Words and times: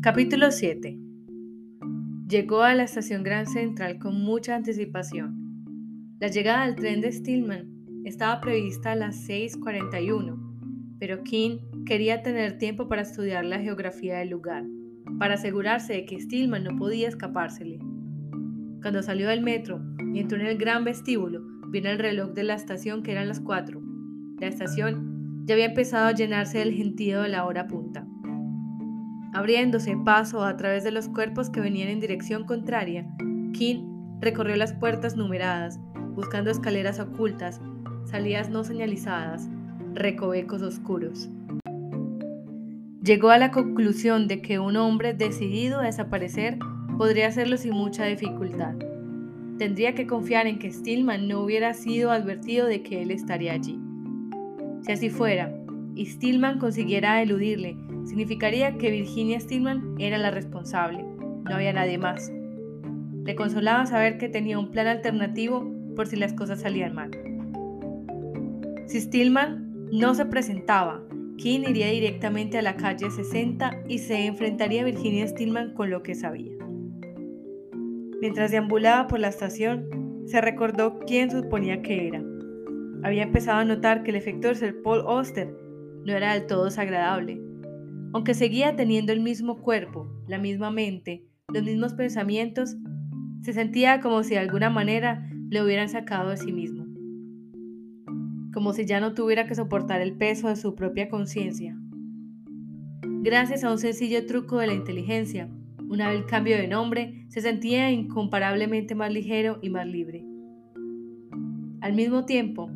Capítulo 0.00 0.52
7 0.52 0.96
Llegó 2.28 2.62
a 2.62 2.72
la 2.74 2.84
estación 2.84 3.24
Gran 3.24 3.48
Central 3.48 3.98
con 3.98 4.20
mucha 4.20 4.54
anticipación. 4.54 6.14
La 6.20 6.28
llegada 6.28 6.66
del 6.66 6.76
tren 6.76 7.00
de 7.00 7.10
Stillman 7.10 7.68
estaba 8.04 8.40
prevista 8.40 8.92
a 8.92 8.94
las 8.94 9.28
6.41, 9.28 10.96
pero 11.00 11.24
King 11.24 11.58
quería 11.84 12.22
tener 12.22 12.58
tiempo 12.58 12.86
para 12.86 13.02
estudiar 13.02 13.44
la 13.44 13.58
geografía 13.58 14.18
del 14.18 14.30
lugar, 14.30 14.64
para 15.18 15.34
asegurarse 15.34 15.94
de 15.94 16.04
que 16.04 16.20
Stillman 16.20 16.62
no 16.62 16.76
podía 16.76 17.08
escapársele. 17.08 17.80
Cuando 18.80 19.02
salió 19.02 19.28
del 19.28 19.42
metro 19.42 19.82
y 20.14 20.20
entró 20.20 20.38
en 20.38 20.46
el 20.46 20.58
gran 20.58 20.84
vestíbulo, 20.84 21.42
vino 21.70 21.90
el 21.90 21.98
reloj 21.98 22.34
de 22.34 22.44
la 22.44 22.54
estación 22.54 23.02
que 23.02 23.10
eran 23.10 23.26
las 23.26 23.40
4. 23.40 23.82
La 24.38 24.46
estación 24.46 25.07
ya 25.48 25.54
había 25.54 25.66
empezado 25.66 26.06
a 26.06 26.12
llenarse 26.12 26.58
del 26.58 26.74
gentío 26.74 27.22
de 27.22 27.30
la 27.30 27.44
hora 27.44 27.66
punta 27.66 28.06
abriéndose 29.32 29.96
paso 29.96 30.42
a 30.44 30.56
través 30.56 30.84
de 30.84 30.90
los 30.90 31.08
cuerpos 31.08 31.50
que 31.50 31.60
venían 31.60 31.88
en 31.88 32.00
dirección 32.00 32.44
contraria. 32.44 33.06
King 33.52 34.18
recorrió 34.20 34.56
las 34.56 34.72
puertas 34.72 35.16
numeradas, 35.16 35.78
buscando 36.14 36.50
escaleras 36.50 36.98
ocultas, 36.98 37.60
salidas 38.04 38.50
no 38.50 38.64
señalizadas, 38.64 39.48
recovecos 39.94 40.62
oscuros. 40.62 41.28
Llegó 43.02 43.30
a 43.30 43.38
la 43.38 43.50
conclusión 43.50 44.28
de 44.28 44.42
que 44.42 44.58
un 44.58 44.76
hombre 44.76 45.14
decidido 45.14 45.80
a 45.80 45.84
desaparecer 45.84 46.58
podría 46.98 47.28
hacerlo 47.28 47.56
sin 47.56 47.72
mucha 47.72 48.04
dificultad. 48.04 48.74
Tendría 49.56 49.94
que 49.94 50.06
confiar 50.06 50.46
en 50.46 50.58
que 50.58 50.72
Stillman 50.72 51.28
no 51.28 51.40
hubiera 51.40 51.74
sido 51.74 52.10
advertido 52.10 52.66
de 52.66 52.82
que 52.82 53.02
él 53.02 53.10
estaría 53.10 53.52
allí. 53.52 53.78
Si 54.82 54.92
así 54.92 55.10
fuera, 55.10 55.52
y 55.94 56.06
Stillman 56.06 56.58
consiguiera 56.58 57.20
eludirle, 57.22 57.76
significaría 58.04 58.78
que 58.78 58.90
Virginia 58.90 59.40
Stillman 59.40 59.96
era 59.98 60.18
la 60.18 60.30
responsable, 60.30 61.04
no 61.44 61.54
había 61.54 61.72
nadie 61.72 61.98
más. 61.98 62.32
Le 63.24 63.34
consolaba 63.34 63.84
saber 63.86 64.18
que 64.18 64.28
tenía 64.28 64.58
un 64.58 64.70
plan 64.70 64.86
alternativo 64.86 65.70
por 65.96 66.06
si 66.06 66.16
las 66.16 66.32
cosas 66.32 66.60
salían 66.60 66.94
mal. 66.94 67.10
Si 68.86 69.00
Stillman 69.00 69.88
no 69.92 70.14
se 70.14 70.24
presentaba, 70.26 71.02
King 71.36 71.60
iría 71.68 71.88
directamente 71.88 72.58
a 72.58 72.62
la 72.62 72.76
calle 72.76 73.10
60 73.10 73.84
y 73.88 73.98
se 73.98 74.26
enfrentaría 74.26 74.82
a 74.82 74.86
Virginia 74.86 75.26
Stillman 75.26 75.74
con 75.74 75.90
lo 75.90 76.02
que 76.02 76.14
sabía. 76.14 76.52
Mientras 78.20 78.50
deambulaba 78.50 79.06
por 79.06 79.20
la 79.20 79.28
estación, 79.28 80.24
se 80.26 80.40
recordó 80.40 80.98
quién 81.00 81.30
suponía 81.30 81.80
que 81.82 82.08
era. 82.08 82.22
Había 83.02 83.22
empezado 83.22 83.58
a 83.58 83.64
notar 83.64 84.02
que 84.02 84.10
el 84.10 84.16
efecto 84.16 84.48
de 84.48 84.54
Sir 84.54 84.82
Paul 84.82 85.04
Auster 85.06 85.54
no 86.04 86.12
era 86.12 86.34
del 86.34 86.46
todo 86.46 86.64
desagradable. 86.64 87.40
Aunque 88.12 88.34
seguía 88.34 88.74
teniendo 88.74 89.12
el 89.12 89.20
mismo 89.20 89.58
cuerpo, 89.58 90.08
la 90.26 90.38
misma 90.38 90.70
mente, 90.70 91.24
los 91.52 91.62
mismos 91.62 91.94
pensamientos, 91.94 92.76
se 93.42 93.52
sentía 93.52 94.00
como 94.00 94.22
si 94.22 94.30
de 94.30 94.40
alguna 94.40 94.70
manera 94.70 95.30
le 95.48 95.62
hubieran 95.62 95.88
sacado 95.88 96.30
de 96.30 96.36
sí 96.36 96.52
mismo. 96.52 96.86
Como 98.52 98.72
si 98.72 98.84
ya 98.84 99.00
no 99.00 99.14
tuviera 99.14 99.46
que 99.46 99.54
soportar 99.54 100.00
el 100.00 100.16
peso 100.16 100.48
de 100.48 100.56
su 100.56 100.74
propia 100.74 101.08
conciencia. 101.08 101.76
Gracias 103.02 103.62
a 103.62 103.70
un 103.70 103.78
sencillo 103.78 104.26
truco 104.26 104.58
de 104.58 104.66
la 104.66 104.74
inteligencia, 104.74 105.48
una 105.88 106.10
vez 106.10 106.20
el 106.20 106.26
cambio 106.26 106.56
de 106.56 106.68
nombre, 106.68 107.24
se 107.28 107.40
sentía 107.40 107.90
incomparablemente 107.90 108.94
más 108.94 109.12
ligero 109.12 109.58
y 109.62 109.70
más 109.70 109.86
libre. 109.86 110.24
Al 111.80 111.94
mismo 111.94 112.26
tiempo, 112.26 112.70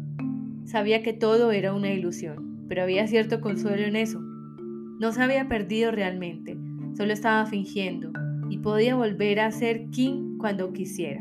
sabía 0.64 1.02
que 1.02 1.12
todo 1.12 1.52
era 1.52 1.74
una 1.74 1.92
ilusión 1.92 2.52
pero 2.72 2.84
había 2.84 3.06
cierto 3.06 3.42
consuelo 3.42 3.82
en 3.82 3.96
eso. 3.96 4.18
No 4.18 5.12
se 5.12 5.22
había 5.22 5.46
perdido 5.46 5.90
realmente, 5.90 6.56
solo 6.96 7.12
estaba 7.12 7.44
fingiendo 7.44 8.12
y 8.48 8.60
podía 8.60 8.94
volver 8.94 9.40
a 9.40 9.50
ser 9.50 9.90
King 9.90 10.38
cuando 10.38 10.72
quisiera. 10.72 11.20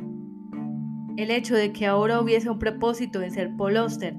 El 1.18 1.30
hecho 1.30 1.54
de 1.54 1.74
que 1.74 1.88
ahora 1.88 2.22
hubiese 2.22 2.50
un 2.50 2.58
propósito 2.58 3.22
en 3.22 3.32
ser 3.32 3.54
Paul 3.58 3.76
Auster, 3.76 4.14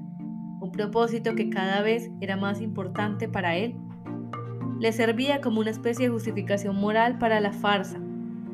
un 0.61 0.71
propósito 0.71 1.33
que 1.33 1.49
cada 1.49 1.81
vez 1.81 2.11
era 2.21 2.37
más 2.37 2.61
importante 2.61 3.27
para 3.27 3.55
él, 3.55 3.73
le 4.79 4.91
servía 4.91 5.41
como 5.41 5.59
una 5.59 5.71
especie 5.71 6.05
de 6.05 6.13
justificación 6.13 6.75
moral 6.75 7.17
para 7.17 7.39
la 7.39 7.51
farsa 7.51 7.99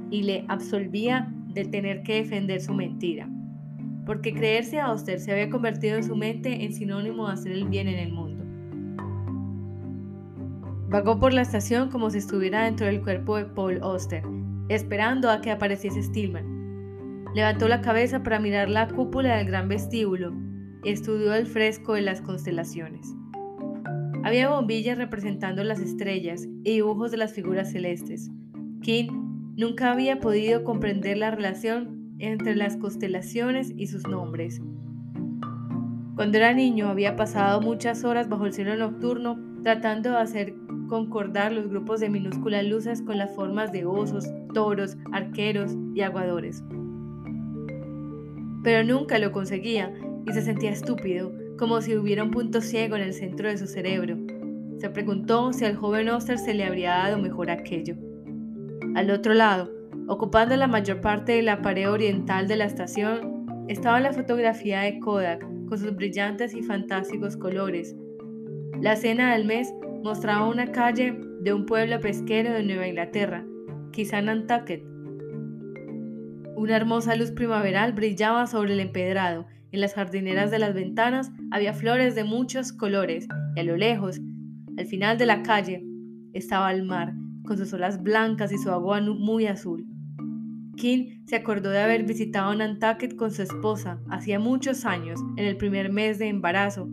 y 0.09 0.23
le 0.23 0.45
absolvía 0.47 1.29
de 1.47 1.65
tener 1.65 2.01
que 2.03 2.15
defender 2.15 2.61
su 2.61 2.73
mentira, 2.73 3.29
porque 4.09 4.33
creerse 4.33 4.79
a 4.79 4.87
Auster 4.87 5.19
se 5.19 5.31
había 5.31 5.51
convertido 5.51 5.95
en 5.95 6.03
su 6.03 6.15
mente 6.15 6.65
en 6.65 6.73
sinónimo 6.73 7.27
de 7.27 7.33
hacer 7.33 7.51
el 7.51 7.67
bien 7.67 7.87
en 7.87 7.99
el 7.99 8.11
mundo. 8.11 8.43
Vagó 10.89 11.19
por 11.19 11.31
la 11.31 11.43
estación 11.43 11.91
como 11.91 12.09
si 12.09 12.17
estuviera 12.17 12.63
dentro 12.63 12.87
del 12.87 13.03
cuerpo 13.03 13.37
de 13.37 13.45
Paul 13.45 13.77
Oster, 13.83 14.23
esperando 14.67 15.29
a 15.29 15.41
que 15.41 15.51
apareciese 15.51 16.01
Stillman. 16.01 17.27
Levantó 17.35 17.67
la 17.67 17.81
cabeza 17.81 18.23
para 18.23 18.39
mirar 18.39 18.67
la 18.67 18.87
cúpula 18.87 19.37
del 19.37 19.45
gran 19.45 19.69
vestíbulo 19.69 20.33
y 20.83 20.89
estudió 20.89 21.35
el 21.35 21.45
fresco 21.45 21.93
de 21.93 22.01
las 22.01 22.21
constelaciones. 22.21 23.13
Había 24.23 24.49
bombillas 24.49 24.97
representando 24.97 25.63
las 25.63 25.81
estrellas 25.81 26.47
y 26.63 26.71
dibujos 26.71 27.11
de 27.11 27.17
las 27.17 27.33
figuras 27.33 27.71
celestes. 27.71 28.31
King 28.81 29.09
nunca 29.55 29.91
había 29.91 30.19
podido 30.19 30.63
comprender 30.63 31.17
la 31.17 31.29
relación 31.29 31.98
entre 32.19 32.55
las 32.55 32.77
constelaciones 32.77 33.73
y 33.75 33.87
sus 33.87 34.07
nombres. 34.07 34.61
Cuando 36.15 36.37
era 36.37 36.53
niño 36.53 36.89
había 36.89 37.15
pasado 37.15 37.61
muchas 37.61 38.03
horas 38.03 38.27
bajo 38.27 38.45
el 38.45 38.53
cielo 38.53 38.75
nocturno 38.75 39.39
tratando 39.63 40.11
de 40.11 40.17
hacer 40.17 40.53
concordar 40.89 41.51
los 41.51 41.69
grupos 41.69 41.99
de 42.01 42.09
minúsculas 42.09 42.65
luces 42.65 43.01
con 43.01 43.17
las 43.17 43.33
formas 43.33 43.71
de 43.71 43.85
osos, 43.85 44.25
toros, 44.53 44.97
arqueros 45.11 45.77
y 45.95 46.01
aguadores. 46.01 46.63
Pero 48.63 48.83
nunca 48.83 49.17
lo 49.19 49.31
conseguía 49.31 49.93
y 50.27 50.33
se 50.33 50.41
sentía 50.41 50.71
estúpido, 50.71 51.31
como 51.57 51.81
si 51.81 51.95
hubiera 51.95 52.23
un 52.23 52.31
punto 52.31 52.59
ciego 52.61 52.95
en 52.95 53.03
el 53.03 53.13
centro 53.13 53.47
de 53.47 53.57
su 53.57 53.67
cerebro. 53.67 54.17
Se 54.79 54.89
preguntó 54.89 55.53
si 55.53 55.65
al 55.65 55.75
joven 55.75 56.09
Oster 56.09 56.37
se 56.37 56.53
le 56.53 56.65
habría 56.65 56.91
dado 56.91 57.17
mejor 57.17 57.49
aquello. 57.49 57.95
Al 58.95 59.11
otro 59.11 59.33
lado, 59.33 59.69
ocupando 60.09 60.57
la 60.57 60.67
mayor 60.67 61.01
parte 61.01 61.33
de 61.33 61.43
la 61.43 61.61
pared 61.61 61.87
oriental 61.87 62.47
de 62.47 62.55
la 62.55 62.65
estación, 62.65 63.45
estaba 63.67 63.99
la 63.99 64.11
fotografía 64.11 64.81
de 64.81 64.99
Kodak 64.99 65.45
con 65.67 65.77
sus 65.77 65.95
brillantes 65.95 66.55
y 66.55 66.63
fantásticos 66.63 67.37
colores. 67.37 67.95
La 68.81 68.95
cena 68.95 69.33
del 69.33 69.45
mes 69.45 69.71
mostraba 70.03 70.47
una 70.47 70.71
calle 70.71 71.15
de 71.41 71.53
un 71.53 71.67
pueblo 71.67 71.99
pesquero 71.99 72.51
de 72.51 72.63
Nueva 72.63 72.87
Inglaterra, 72.87 73.45
quizá 73.91 74.19
Nantucket. 74.19 74.83
Una 76.55 76.75
hermosa 76.75 77.15
luz 77.15 77.29
primaveral 77.29 77.93
brillaba 77.93 78.47
sobre 78.47 78.73
el 78.73 78.79
empedrado. 78.79 79.45
En 79.71 79.79
las 79.81 79.93
jardineras 79.93 80.49
de 80.49 80.57
las 80.57 80.73
ventanas 80.73 81.31
había 81.51 81.73
flores 81.73 82.15
de 82.15 82.23
muchos 82.23 82.73
colores 82.73 83.27
y 83.55 83.59
a 83.59 83.63
lo 83.63 83.77
lejos, 83.77 84.19
al 84.75 84.87
final 84.87 85.19
de 85.19 85.27
la 85.27 85.43
calle, 85.43 85.85
estaba 86.33 86.71
el 86.71 86.83
mar, 86.83 87.13
con 87.45 87.59
sus 87.59 87.71
olas 87.73 88.01
blancas 88.01 88.51
y 88.51 88.57
su 88.57 88.71
agua 88.71 89.01
muy 89.01 89.45
azul. 89.45 89.85
King 90.79 91.25
se 91.27 91.35
acordó 91.35 91.69
de 91.69 91.81
haber 91.81 92.03
visitado 92.03 92.55
Nantucket 92.55 93.15
con 93.15 93.31
su 93.31 93.43
esposa 93.43 93.99
hacía 94.09 94.39
muchos 94.39 94.85
años, 94.85 95.19
en 95.35 95.45
el 95.45 95.57
primer 95.57 95.91
mes 95.91 96.17
de 96.17 96.29
embarazo, 96.29 96.89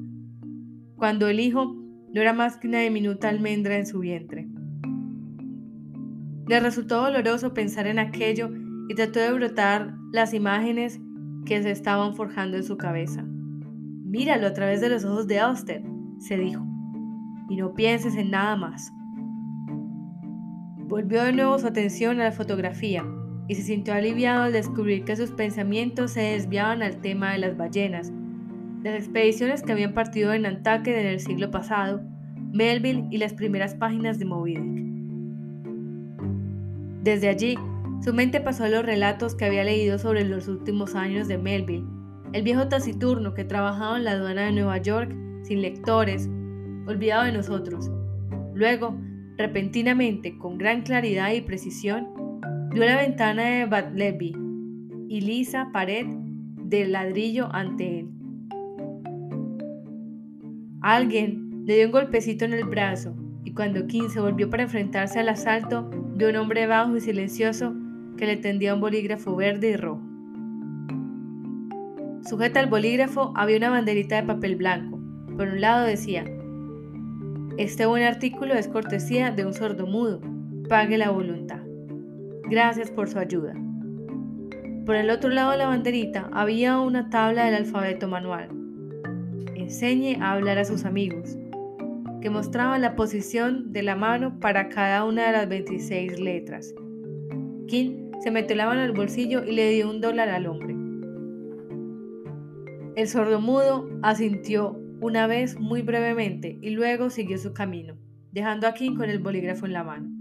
cuando 0.96 1.28
el 1.28 1.40
hijo 1.40 1.74
no 2.12 2.20
era 2.20 2.32
más 2.32 2.58
que 2.58 2.68
una 2.68 2.80
diminuta 2.80 3.28
almendra 3.28 3.78
en 3.78 3.86
su 3.86 4.00
vientre. 4.00 4.48
Le 6.48 6.60
resultó 6.60 7.02
doloroso 7.02 7.54
pensar 7.54 7.86
en 7.86 7.98
aquello 7.98 8.50
y 8.88 8.94
trató 8.94 9.20
de 9.20 9.32
brotar 9.32 9.94
las 10.12 10.34
imágenes 10.34 11.00
que 11.44 11.62
se 11.62 11.70
estaban 11.70 12.16
forjando 12.16 12.56
en 12.56 12.64
su 12.64 12.76
cabeza. 12.76 13.24
Míralo 13.24 14.48
a 14.48 14.52
través 14.52 14.80
de 14.80 14.88
los 14.88 15.04
ojos 15.04 15.28
de 15.28 15.38
Auster, 15.38 15.82
se 16.18 16.36
dijo, 16.36 16.64
y 17.48 17.56
no 17.56 17.72
pienses 17.74 18.16
en 18.16 18.30
nada 18.30 18.56
más. 18.56 18.92
Volvió 20.88 21.22
de 21.22 21.32
nuevo 21.32 21.58
su 21.58 21.66
atención 21.66 22.20
a 22.20 22.24
la 22.24 22.32
fotografía 22.32 23.04
y 23.48 23.54
se 23.54 23.62
sintió 23.62 23.94
aliviado 23.94 24.44
al 24.44 24.52
descubrir 24.52 25.04
que 25.04 25.16
sus 25.16 25.30
pensamientos 25.30 26.12
se 26.12 26.20
desviaban 26.20 26.82
al 26.82 27.00
tema 27.00 27.32
de 27.32 27.38
las 27.38 27.56
ballenas 27.56 28.12
las 28.86 28.94
expediciones 29.02 29.62
que 29.62 29.72
habían 29.72 29.94
partido 29.94 30.30
de 30.30 30.38
Nantucket 30.38 30.96
en 30.96 31.06
el 31.06 31.20
siglo 31.20 31.50
pasado, 31.50 32.02
Melville 32.52 33.06
y 33.10 33.18
las 33.18 33.34
primeras 33.34 33.74
páginas 33.74 34.18
de 34.18 34.24
Moby 34.24 34.56
Dick. 34.56 34.84
Desde 37.02 37.28
allí, 37.28 37.58
su 38.04 38.14
mente 38.14 38.40
pasó 38.40 38.64
a 38.64 38.68
los 38.68 38.86
relatos 38.86 39.34
que 39.34 39.44
había 39.44 39.64
leído 39.64 39.98
sobre 39.98 40.24
los 40.24 40.46
últimos 40.46 40.94
años 40.94 41.26
de 41.26 41.36
Melville, 41.38 41.86
el 42.32 42.42
viejo 42.42 42.68
taciturno 42.68 43.34
que 43.34 43.44
trabajaba 43.44 43.96
en 43.96 44.04
la 44.04 44.12
aduana 44.12 44.42
de 44.42 44.52
Nueva 44.52 44.78
York 44.78 45.12
sin 45.42 45.62
lectores, 45.62 46.28
olvidado 46.86 47.24
de 47.24 47.32
nosotros. 47.32 47.90
Luego, 48.54 48.96
repentinamente, 49.36 50.38
con 50.38 50.58
gran 50.58 50.82
claridad 50.82 51.32
y 51.32 51.40
precisión, 51.40 52.08
vio 52.76 52.84
la 52.84 52.98
ventana 52.98 53.42
de 53.42 53.64
Bad 53.64 53.94
Levy 53.94 54.36
y 55.08 55.22
lisa 55.22 55.70
pared 55.72 56.04
de 56.06 56.86
ladrillo 56.86 57.48
ante 57.50 58.00
él. 58.00 58.10
Alguien 60.82 61.64
Le 61.64 61.76
dio 61.76 61.86
un 61.86 61.92
golpecito 61.92 62.44
en 62.44 62.52
el 62.52 62.64
brazo 62.64 63.16
y 63.44 63.54
cuando 63.54 63.86
King 63.86 64.10
se 64.10 64.20
volvió 64.20 64.50
para 64.50 64.64
enfrentarse 64.64 65.18
al 65.18 65.30
asalto, 65.30 65.88
vio 66.16 66.28
un 66.28 66.36
hombre 66.36 66.66
bajo 66.66 66.94
y 66.94 67.00
silencioso 67.00 67.74
que 68.18 68.26
le 68.26 68.36
tendía 68.36 68.74
un 68.74 68.82
bolígrafo 68.82 69.34
verde 69.34 69.70
y 69.70 69.76
rojo. 69.76 70.02
Sujeta 72.28 72.60
al 72.60 72.68
bolígrafo 72.68 73.32
había 73.36 73.56
una 73.56 73.70
banderita 73.70 74.16
de 74.16 74.26
papel 74.26 74.56
blanco. 74.56 75.00
Por 75.34 75.48
un 75.48 75.62
lado 75.62 75.86
decía, 75.86 76.26
este 77.56 77.86
buen 77.86 78.02
artículo 78.02 78.52
es 78.52 78.68
cortesía 78.68 79.30
de 79.30 79.46
un 79.46 79.54
sordomudo. 79.54 80.20
Pague 80.68 80.98
la 80.98 81.08
voluntad. 81.08 81.65
Gracias 82.48 82.92
por 82.92 83.08
su 83.08 83.18
ayuda. 83.18 83.54
Por 84.84 84.94
el 84.94 85.10
otro 85.10 85.30
lado 85.30 85.50
de 85.50 85.58
la 85.58 85.66
banderita 85.66 86.30
había 86.32 86.78
una 86.78 87.10
tabla 87.10 87.44
del 87.44 87.56
alfabeto 87.56 88.06
manual. 88.06 88.50
Enseñe 89.56 90.16
a 90.20 90.30
hablar 90.30 90.56
a 90.58 90.64
sus 90.64 90.84
amigos, 90.84 91.36
que 92.20 92.30
mostraba 92.30 92.78
la 92.78 92.94
posición 92.94 93.72
de 93.72 93.82
la 93.82 93.96
mano 93.96 94.38
para 94.38 94.68
cada 94.68 95.04
una 95.04 95.26
de 95.26 95.32
las 95.32 95.48
26 95.48 96.20
letras. 96.20 96.72
King 97.66 98.12
se 98.20 98.30
metió 98.30 98.54
la 98.54 98.66
mano 98.66 98.82
al 98.82 98.92
bolsillo 98.92 99.42
y 99.42 99.50
le 99.50 99.70
dio 99.70 99.90
un 99.90 100.00
dólar 100.00 100.28
al 100.28 100.46
hombre. 100.46 100.76
El 102.94 103.08
sordomudo 103.08 103.90
asintió 104.02 104.80
una 105.00 105.26
vez 105.26 105.58
muy 105.58 105.82
brevemente 105.82 106.60
y 106.62 106.70
luego 106.70 107.10
siguió 107.10 107.38
su 107.38 107.52
camino, 107.52 107.96
dejando 108.30 108.68
a 108.68 108.74
King 108.74 108.94
con 108.94 109.10
el 109.10 109.18
bolígrafo 109.18 109.66
en 109.66 109.72
la 109.72 109.82
mano. 109.82 110.16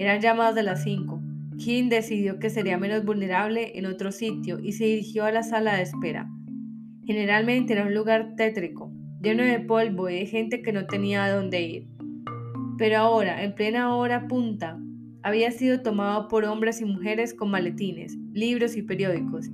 Eran 0.00 0.36
más 0.36 0.54
de 0.54 0.62
las 0.62 0.84
cinco. 0.84 1.17
King 1.58 1.88
decidió 1.88 2.38
que 2.38 2.50
sería 2.50 2.78
menos 2.78 3.04
vulnerable 3.04 3.76
en 3.76 3.86
otro 3.86 4.12
sitio 4.12 4.58
y 4.60 4.72
se 4.72 4.84
dirigió 4.84 5.24
a 5.24 5.32
la 5.32 5.42
sala 5.42 5.76
de 5.76 5.82
espera. 5.82 6.30
Generalmente 7.04 7.72
era 7.72 7.84
un 7.84 7.94
lugar 7.94 8.34
tétrico, 8.36 8.92
lleno 9.20 9.42
de 9.42 9.60
polvo 9.60 10.08
y 10.08 10.14
de 10.14 10.26
gente 10.26 10.62
que 10.62 10.72
no 10.72 10.86
tenía 10.86 11.24
a 11.24 11.30
dónde 11.30 11.62
ir. 11.62 11.88
Pero 12.78 12.98
ahora, 12.98 13.42
en 13.42 13.54
plena 13.54 13.94
hora 13.96 14.28
punta, 14.28 14.78
había 15.22 15.50
sido 15.50 15.82
tomado 15.82 16.28
por 16.28 16.44
hombres 16.44 16.80
y 16.80 16.84
mujeres 16.84 17.34
con 17.34 17.50
maletines, 17.50 18.16
libros 18.32 18.76
y 18.76 18.82
periódicos, 18.82 19.50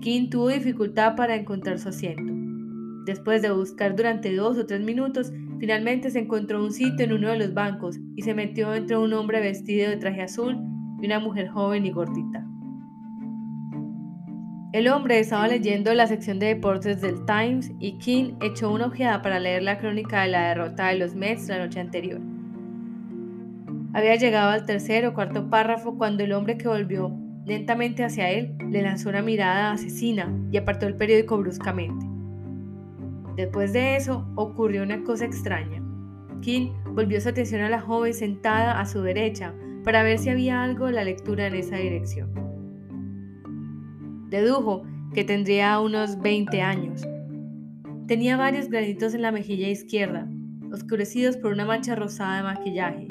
King 0.00 0.30
tuvo 0.30 0.48
dificultad 0.48 1.14
para 1.14 1.36
encontrar 1.36 1.78
su 1.78 1.90
asiento. 1.90 2.32
Después 3.04 3.42
de 3.42 3.52
buscar 3.52 3.94
durante 3.94 4.34
dos 4.34 4.56
o 4.56 4.64
tres 4.64 4.80
minutos, 4.80 5.30
finalmente 5.58 6.10
se 6.10 6.20
encontró 6.20 6.64
un 6.64 6.72
sitio 6.72 7.04
en 7.04 7.12
uno 7.12 7.28
de 7.28 7.38
los 7.38 7.52
bancos 7.52 7.98
y 8.16 8.22
se 8.22 8.34
metió 8.34 8.74
entre 8.74 8.96
un 8.96 9.12
hombre 9.12 9.40
vestido 9.40 9.90
de 9.90 9.98
traje 9.98 10.22
azul 10.22 10.56
y 11.00 11.06
una 11.06 11.20
mujer 11.20 11.48
joven 11.48 11.86
y 11.86 11.90
gordita. 11.90 12.46
El 14.72 14.88
hombre 14.88 15.18
estaba 15.18 15.48
leyendo 15.48 15.92
la 15.94 16.06
sección 16.06 16.38
de 16.38 16.46
deportes 16.46 17.00
del 17.00 17.24
Times 17.26 17.72
y 17.80 17.98
King 17.98 18.34
echó 18.40 18.72
una 18.72 18.86
ojeada 18.86 19.20
para 19.20 19.40
leer 19.40 19.62
la 19.62 19.78
crónica 19.78 20.22
de 20.22 20.28
la 20.28 20.48
derrota 20.48 20.88
de 20.88 20.98
los 20.98 21.14
Mets 21.14 21.48
la 21.48 21.58
noche 21.58 21.80
anterior. 21.80 22.20
Había 23.92 24.14
llegado 24.14 24.50
al 24.50 24.66
tercer 24.66 25.06
o 25.06 25.14
cuarto 25.14 25.50
párrafo 25.50 25.98
cuando 25.98 26.22
el 26.22 26.32
hombre 26.32 26.56
que 26.56 26.68
volvió 26.68 27.12
Lentamente 27.50 28.04
hacia 28.04 28.30
él 28.30 28.54
le 28.70 28.82
lanzó 28.82 29.08
una 29.08 29.22
mirada 29.22 29.72
asesina 29.72 30.32
y 30.52 30.56
apartó 30.56 30.86
el 30.86 30.94
periódico 30.94 31.38
bruscamente. 31.38 32.06
Después 33.36 33.72
de 33.72 33.96
eso 33.96 34.30
ocurrió 34.36 34.82
una 34.82 35.02
cosa 35.02 35.24
extraña. 35.24 35.82
King 36.42 36.70
volvió 36.94 37.20
su 37.20 37.28
atención 37.28 37.62
a 37.62 37.70
la 37.70 37.80
joven 37.80 38.14
sentada 38.14 38.78
a 38.78 38.86
su 38.86 39.02
derecha 39.02 39.54
para 39.84 40.02
ver 40.02 40.18
si 40.18 40.30
había 40.30 40.62
algo 40.62 40.86
de 40.86 40.92
la 40.92 41.04
lectura 41.04 41.46
en 41.46 41.54
esa 41.54 41.76
dirección. 41.76 42.30
Dedujo 44.28 44.84
que 45.14 45.24
tendría 45.24 45.80
unos 45.80 46.20
20 46.20 46.62
años. 46.62 47.02
Tenía 48.06 48.36
varios 48.36 48.68
granitos 48.68 49.14
en 49.14 49.22
la 49.22 49.32
mejilla 49.32 49.68
izquierda, 49.68 50.28
oscurecidos 50.72 51.36
por 51.36 51.52
una 51.52 51.64
mancha 51.64 51.94
rosada 51.94 52.36
de 52.36 52.42
maquillaje, 52.42 53.08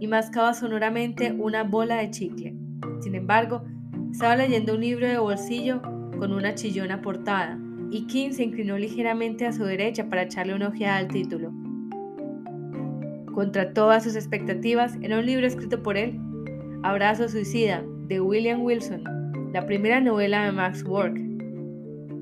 y 0.00 0.06
mascaba 0.06 0.54
sonoramente 0.54 1.32
una 1.32 1.64
bola 1.64 1.96
de 1.96 2.10
chicle. 2.10 2.54
Sin 3.00 3.14
embargo, 3.14 3.64
estaba 4.12 4.36
leyendo 4.36 4.74
un 4.74 4.80
libro 4.80 5.06
de 5.06 5.18
bolsillo 5.18 5.82
con 6.18 6.32
una 6.32 6.54
chillona 6.54 7.02
portada, 7.02 7.58
y 7.90 8.06
King 8.06 8.30
se 8.32 8.44
inclinó 8.44 8.78
ligeramente 8.78 9.46
a 9.46 9.52
su 9.52 9.64
derecha 9.64 10.08
para 10.08 10.22
echarle 10.22 10.54
una 10.54 10.68
ojeada 10.68 10.98
al 10.98 11.08
título. 11.08 11.65
Contra 13.36 13.74
todas 13.74 14.02
sus 14.02 14.16
expectativas, 14.16 14.96
era 15.02 15.18
un 15.18 15.26
libro 15.26 15.46
escrito 15.46 15.82
por 15.82 15.98
él, 15.98 16.18
Abrazo 16.82 17.28
Suicida, 17.28 17.84
de 18.08 18.18
William 18.18 18.62
Wilson, 18.62 19.04
la 19.52 19.66
primera 19.66 20.00
novela 20.00 20.46
de 20.46 20.52
Max 20.52 20.82
Work. 20.84 21.20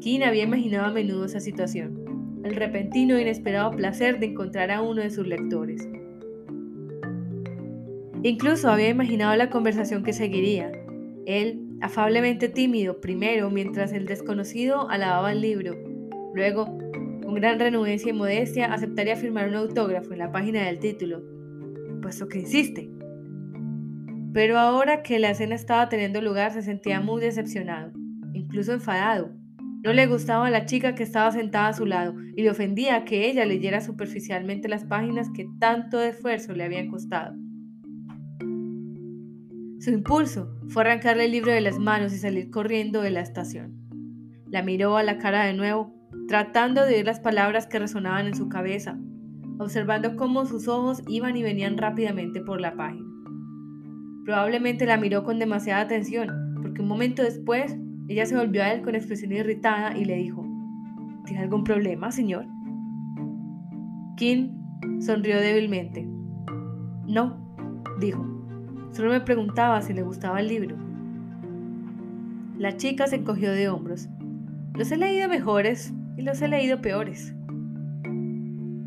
King 0.01 0.23
había 0.23 0.43
imaginado 0.43 0.87
a 0.87 0.91
menudo 0.91 1.27
esa 1.27 1.39
situación, 1.39 2.41
el 2.43 2.57
repentino 2.57 3.15
e 3.15 3.23
inesperado 3.23 3.71
placer 3.71 4.19
de 4.19 4.27
encontrar 4.27 4.73
a 4.73 4.83
uno 4.83 5.03
de 5.03 5.11
sus 5.11 5.25
lectores. 5.25 5.89
Incluso 8.25 8.69
había 8.69 8.89
imaginado 8.89 9.37
la 9.37 9.51
conversación 9.51 10.03
que 10.03 10.13
seguiría. 10.13 10.73
Él, 11.27 11.61
afablemente 11.81 12.49
tímido, 12.49 13.01
primero, 13.01 13.51
mientras 13.51 13.93
el 13.93 14.07
desconocido 14.07 14.91
alababa 14.91 15.31
el 15.31 15.43
libro. 15.43 15.77
Luego, 16.35 16.77
gran 17.35 17.59
renuencia 17.59 18.11
y 18.11 18.13
modestia, 18.13 18.73
aceptaría 18.73 19.17
firmar 19.17 19.49
un 19.49 19.57
autógrafo 19.57 20.13
en 20.13 20.19
la 20.19 20.33
página 20.33 20.65
del 20.65 20.79
título, 20.79 21.23
puesto 22.01 22.29
que 22.29 22.41
insiste. 22.41 22.91
Pero 24.33 24.59
ahora 24.59 25.03
que 25.03 25.19
la 25.19 25.31
escena 25.31 25.55
estaba 25.55 25.89
teniendo 25.89 26.21
lugar, 26.21 26.53
se 26.53 26.63
sentía 26.63 27.01
muy 27.01 27.21
decepcionado, 27.21 27.93
incluso 28.33 28.73
enfadado. 28.73 29.31
No 29.85 29.93
le 29.93 30.07
gustaba 30.07 30.47
a 30.47 30.51
la 30.51 30.65
chica 30.65 30.95
que 30.95 31.03
estaba 31.03 31.31
sentada 31.31 31.69
a 31.69 31.75
su 31.75 31.85
lado 31.85 32.15
y 32.35 32.43
le 32.43 32.51
ofendía 32.51 33.05
que 33.05 33.29
ella 33.29 33.45
leyera 33.45 33.81
superficialmente 33.81 34.69
las 34.69 34.85
páginas 34.85 35.29
que 35.31 35.47
tanto 35.61 36.03
esfuerzo 36.03 36.55
le 36.55 36.65
habían 36.65 36.89
costado. 36.89 37.37
Su 39.79 39.91
impulso 39.91 40.57
fue 40.69 40.83
arrancarle 40.83 41.27
el 41.27 41.33
libro 41.33 41.53
de 41.53 41.61
las 41.61 41.79
manos 41.79 42.15
y 42.15 42.19
salir 42.19 42.51
corriendo 42.51 43.03
de 43.03 43.11
la 43.11 43.21
estación. 43.21 43.75
La 44.47 44.63
miró 44.63 44.97
a 44.97 45.03
la 45.03 45.19
cara 45.19 45.45
de 45.45 45.53
nuevo, 45.53 45.95
tratando 46.29 46.85
de 46.85 46.97
oír 46.97 47.07
las 47.07 47.21
palabras 47.21 47.67
que 47.67 47.79
resonaban 47.79 48.27
en 48.27 48.35
su 48.35 48.49
cabeza, 48.49 48.99
observando 49.59 50.17
cómo 50.17 50.47
sus 50.47 50.69
ojos 50.69 51.03
iban 51.09 51.37
y 51.37 51.43
venían 51.43 51.79
rápidamente 51.79 52.41
por 52.41 52.61
la 52.61 52.75
página. 52.75 53.07
Probablemente 54.25 54.87
la 54.87 54.97
miró 54.97 55.23
con 55.25 55.39
demasiada 55.39 55.83
atención, 55.83 56.59
porque 56.63 56.83
un 56.83 56.89
momento 56.89 57.23
después 57.23 57.77
ella 58.09 58.27
se 58.27 58.37
volvió 58.37 58.63
a 58.63 58.73
él 58.73 58.83
con 58.83 58.95
expresión 58.95 59.33
irritada 59.33 59.97
y 59.97 60.05
le 60.05 60.17
dijo, 60.17 60.47
¿Tiene 61.25 61.43
algún 61.43 61.65
problema, 61.65 62.11
señor? 62.11 62.47
King 64.17 64.51
sonrió 65.01 65.41
débilmente. 65.41 66.07
No, 67.07 67.37
dijo. 67.99 68.25
Solo 68.93 69.11
me 69.11 69.21
preguntaba 69.21 69.81
si 69.81 69.93
le 69.93 70.03
gustaba 70.03 70.41
el 70.41 70.49
libro. 70.49 70.77
La 72.59 72.77
chica 72.77 73.07
se 73.07 73.17
encogió 73.17 73.53
de 73.53 73.69
hombros. 73.69 74.09
Los 74.75 74.93
he 74.93 74.97
leído 74.97 75.29
mejores 75.29 75.93
y 76.17 76.23
los 76.23 76.41
he 76.43 76.49
leído 76.49 76.81
peores. 76.81 77.35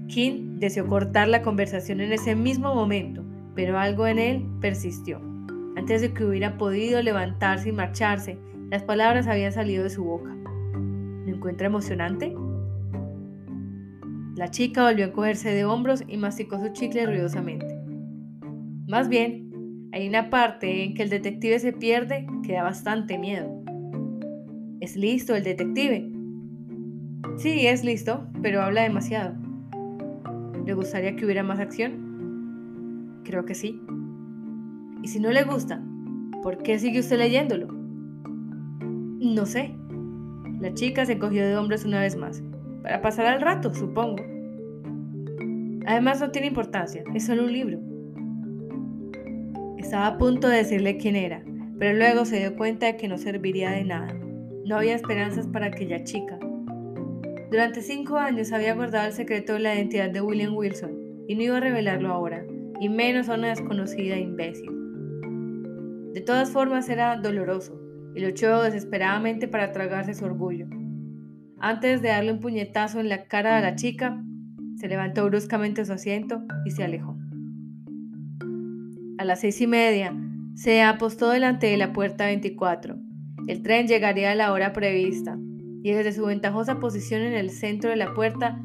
King 0.07 0.60
deseó 0.60 0.88
cortar 0.88 1.27
la 1.27 1.41
conversación 1.41 2.01
en 2.01 2.13
ese 2.13 2.36
mismo 2.36 2.74
momento, 2.74 3.24
pero 3.55 3.77
algo 3.77 4.07
en 4.07 4.19
él 4.19 4.46
persistió. 4.62 5.22
Antes 5.75 6.01
de 6.01 6.13
que 6.13 6.24
hubiera 6.24 6.57
podido 6.57 7.01
levantarse 7.01 7.69
y 7.69 7.72
marcharse, 7.74 8.38
las 8.72 8.84
palabras 8.84 9.27
habían 9.27 9.51
salido 9.51 9.84
de 9.84 9.89
su 9.89 10.03
boca. 10.03 10.36
¿Lo 11.25 11.36
encuentra 11.36 11.67
emocionante? 11.67 12.36
La 14.36 14.50
chica 14.50 14.84
volvió 14.84 15.05
a 15.05 15.07
encogerse 15.10 15.53
de 15.53 15.65
hombros 15.65 16.03
y 16.07 16.17
masticó 16.17 16.60
su 16.60 16.72
chicle 16.74 17.05
ruidosamente. 17.05 17.67
Más 18.88 19.10
bien, 19.10 19.89
hay 19.91 20.07
una 20.07 20.29
parte 20.29 20.84
en 20.84 20.93
que 20.93 21.03
el 21.03 21.10
detective 21.10 21.60
se 21.60 21.74
pierde 21.74 22.27
que 22.43 22.53
da 22.53 22.63
bastante 22.63 23.17
miedo. 23.17 23.63
¿Es 24.79 24.96
listo 24.96 25.36
el 25.36 25.43
detective? 25.43 26.16
Sí, 27.38 27.67
es 27.67 27.83
listo, 27.83 28.27
pero 28.41 28.62
habla 28.62 28.83
demasiado. 28.83 29.36
¿Le 30.65 30.74
gustaría 30.74 31.15
que 31.15 31.24
hubiera 31.24 31.43
más 31.43 31.59
acción? 31.59 33.21
Creo 33.24 33.45
que 33.45 33.55
sí. 33.55 33.81
¿Y 35.03 35.07
si 35.07 35.19
no 35.19 35.31
le 35.31 35.43
gusta? 35.43 35.81
¿Por 36.43 36.57
qué 36.63 36.79
sigue 36.79 37.00
usted 37.00 37.17
leyéndolo? 37.17 37.67
No 39.19 39.45
sé. 39.45 39.75
La 40.59 40.74
chica 40.74 41.05
se 41.05 41.19
cogió 41.19 41.45
de 41.45 41.55
hombros 41.55 41.86
una 41.86 42.00
vez 42.00 42.15
más. 42.15 42.43
Para 42.83 43.01
pasar 43.01 43.27
al 43.27 43.41
rato, 43.41 43.74
supongo. 43.74 44.24
Además 45.86 46.19
no 46.19 46.31
tiene 46.31 46.47
importancia, 46.47 47.03
es 47.13 47.25
solo 47.25 47.43
un 47.43 47.53
libro. 47.53 47.79
Estaba 49.77 50.07
a 50.07 50.17
punto 50.17 50.47
de 50.47 50.57
decirle 50.57 50.97
quién 50.97 51.15
era, 51.15 51.43
pero 51.79 51.97
luego 51.97 52.25
se 52.25 52.39
dio 52.39 52.55
cuenta 52.55 52.88
de 52.88 52.97
que 52.97 53.07
no 53.07 53.17
serviría 53.17 53.71
de 53.71 53.86
nada. 53.86 54.13
No 54.65 54.75
había 54.75 54.95
esperanzas 54.95 55.47
para 55.47 55.67
aquella 55.67 56.03
chica. 56.03 56.38
Durante 57.49 57.81
cinco 57.81 58.17
años 58.17 58.51
había 58.51 58.73
guardado 58.73 59.07
el 59.07 59.13
secreto 59.13 59.53
de 59.53 59.59
la 59.59 59.75
identidad 59.75 60.09
de 60.09 60.19
William 60.21 60.53
Wilson 60.53 61.25
y 61.29 61.35
no 61.35 61.43
iba 61.43 61.57
a 61.57 61.61
revelarlo 61.61 62.09
ahora, 62.09 62.45
y 62.81 62.89
menos 62.89 63.29
a 63.29 63.35
una 63.35 63.49
desconocida 63.49 64.17
imbécil. 64.17 64.69
De 66.13 66.21
todas 66.21 66.51
formas 66.51 66.89
era 66.89 67.15
doloroso 67.15 67.79
y 68.15 68.19
luchó 68.19 68.63
desesperadamente 68.63 69.47
para 69.47 69.71
tragarse 69.71 70.13
su 70.13 70.25
orgullo. 70.25 70.67
Antes 71.59 72.01
de 72.01 72.09
darle 72.09 72.33
un 72.33 72.39
puñetazo 72.39 72.99
en 72.99 73.07
la 73.07 73.25
cara 73.25 73.57
a 73.57 73.61
la 73.61 73.75
chica, 73.75 74.23
Se 74.75 74.87
levantó 74.87 75.25
bruscamente 75.25 75.83
su 75.85 75.93
asiento 75.93 76.43
y 76.63 76.69
se 76.69 76.83
alejó. 76.83 77.17
A 79.17 79.25
las 79.25 79.39
seis 79.39 79.59
y 79.59 79.65
media, 79.65 80.15
se 80.53 80.83
apostó 80.83 81.31
delante 81.31 81.65
de 81.65 81.77
la 81.77 81.93
puerta 81.93 82.27
24. 82.27 82.95
El 83.47 83.63
tren 83.63 83.87
llegaría 83.87 84.31
a 84.31 84.35
la 84.35 84.51
hora 84.51 84.73
prevista, 84.73 85.35
y 85.88 85.94
desde 85.94 86.12
su 86.12 86.25
ventajosa 86.25 86.82
posición 86.82 87.22
en 87.22 87.34
el 87.34 87.50
centro 87.50 87.89
de 87.89 87.96
la 87.96 88.13
puerta, 88.13 88.62